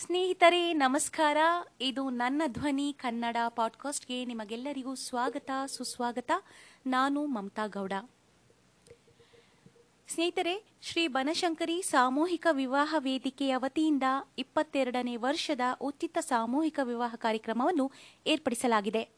[0.00, 1.36] ಸ್ನೇಹಿತರೆ, ನಮಸ್ಕಾರ.
[1.80, 6.30] ಇದು ನನ್ನ ಧ್ವನಿ ಕನ್ನಡ ಪಾಡ್ಕಾಸ್ಟ್ಗೆ ನಿಮಗೆಲ್ಲರಿಗೂ ಸ್ವಾಗತ, ಸುಸ್ವಾಗತ.
[6.86, 7.92] ನಾನು ಮಮತಾ ಗೌಡ.
[10.08, 14.02] ಸ್ನೇಹಿತರೆ, ಶ್ರೀ ಬನಶಂಕರಿ ಸಾಮೂಹಿಕ ವಿವಾಹ ವೇದಿಕೆಯ ವತಿಯಿಂದ
[14.38, 17.92] ಇಪ್ಪತ್ತೆರಡನೇ ವರ್ಷದ ಉಚಿತ ಸಾಮೂಹಿಕ ವಿವಾಹ ಕಾರ್ಯಕ್ರಮವನ್ನು
[18.26, 19.08] ಏರ್ಪಡಿಸಲಾಗಿದೆ.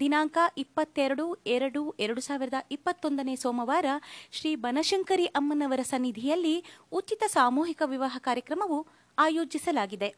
[0.00, 3.84] ದಿನಾಂಕ ಇಪ್ಪತ್ತೆರಡು, ಎರಡು ಎರಡು ಸಾವಿರದ ಇಪ್ಪತ್ತೊಂದನೇ ಸೋಮವಾರ
[4.32, 8.86] ಶ್ರೀ ಬನಶಂಕರಿ ಅಮ್ಮನವರ ಸನ್ನಿಧಿಯಲ್ಲಿ ಉಚಿತ ಸಾಮೂಹಿಕ ವಿವಾಹ ಕಾರ್ಯಕ್ರಮವು
[9.24, 10.08] ಆಯೋಜಿಸಲಾಗಿದೆ.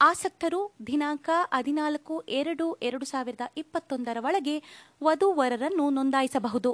[0.00, 4.56] ಆಸಕ್ತರು ದಿನಾಂಕ ಹದಿನಾಲ್ಕು ಎರಡು ಎರಡು ಸಾವಿರದ ಇಪ್ಪತ್ತೊಂದರ ಒಳಗೆ
[5.04, 6.72] ವಧುವರರನ್ನು ನೋಂದಾಯಿಸಬಹುದು.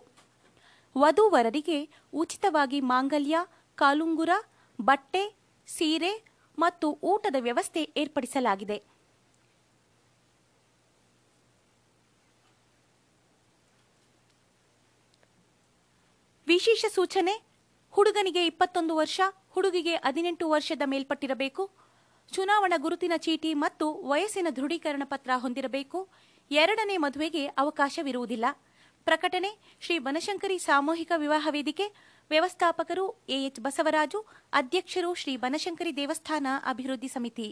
[0.96, 1.78] ವಧುವರರಿಗೆ
[2.22, 3.36] ಉಚಿತವಾಗಿ ಮಾಂಗಲ್ಯ,
[3.78, 4.32] ಕಾಲುಂಗುರ,
[4.78, 5.22] ಬಟ್ಟೆ,
[5.66, 6.12] ಸೀರೆ
[6.58, 8.78] ಮತ್ತು ಊಟದ ವ್ಯವಸ್ಥೆ ಏರ್ಪಡಿಸಲಾಗಿದೆ.
[16.46, 17.34] ವಿಶೇಷ ಸೂಚನೆ,
[17.94, 19.20] ಹುಡುಗನಿಗೆ ಇಪ್ಪತ್ತೊಂದು ವರ್ಷ
[19.54, 21.64] ಹುಡುಗಿಗೆ ಹದಿನೆಂಟು ವರ್ಷದ ಮೇಲ್ಪಟ್ಟಿರಬೇಕು.
[22.32, 26.08] ಚುನಾವಣಾ ಗುರುತಿನ ಚೀಟಿ ಮತ್ತು ವಯಸ್ಸಿನ ದೃಢೀಕರಣ ಪತ್ರ ಹೊಂದಿರಬೇಕು.
[26.50, 28.46] ಎರಡನೇ ಮದುವೆಗೆ ಅವಕಾಶವಿರುವುದಿಲ್ಲ.
[29.04, 29.50] ಪ್ರಕಟಣೆ,
[29.80, 31.86] ಶ್ರೀ ಬನಶಂಕರಿ ಸಾಮೂಹಿಕ ವಿವಾಹ ವೇದಿಕೆ,
[32.30, 34.20] ವ್ಯವಸ್ಥಾಪಕರು ಎಎಚ್ ಬಸವರಾಜು,
[34.52, 37.48] ಅಧ್ಯಕ್ಷರು ಶ್ರೀ ಬನಶಂಕರಿ ದೇವಸ್ಥಾನ ಅಭಿವೃದ್ಧಿ ಸಮಿತಿ.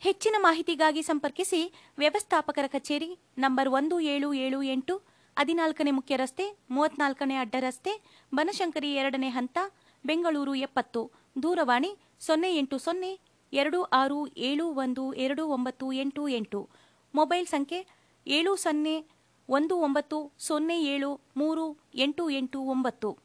[0.00, 1.60] ಹೆಚ್ಚಿನ ಮಾಹಿತಿಗಾಗಿ ಸಂಪರ್ಕಿಸಿ
[1.98, 8.02] ವ್ಯವಸ್ಥಾಪಕರ ಕಚೇರಿ ನಂಬರ್ ಒಂದು ಏಳು ಏಳು ಎಂಟು ಹದಿನಾಲ್ಕನೇ ಮುಖ್ಯ ರಸ್ತೆ, ಮೂವತ್ನಾಲ್ಕನೇ ಅಡ್ಡ ರಸ್ತೆ,
[8.34, 9.58] ಬನಶಂಕರಿ ಎರಡನೇ ಹಂತ,
[10.06, 11.10] ಬೆಂಗಳೂರು ಎಪ್ಪತ್ತು.
[11.42, 13.20] ದೂರವಾಣಿ ಸೊನ್ನೆ ಎಂಟು ಸೊನ್ನೆ
[13.52, 16.68] ಎರಡು ಆರು ಏಳು ಒಂದು ಎರಡು ಒಂಬತ್ತು ಎಂಟು ಎಂಟು.
[17.14, 17.86] ಮೊಬೈಲ್ ಸಂಖ್ಯೆ
[18.26, 19.06] ಏಳು ಸೊನ್ನೆ
[19.48, 23.23] ಒಂದು ಒಂಬತ್ತು ಸೊನ್ನೆ ಏಳು ಮೂರು ಎಂಟು ಎಂಟು ಒಂಬತ್ತು.